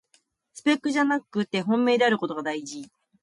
[0.55, 2.89] スペックじゃなくて本命であることがだいじ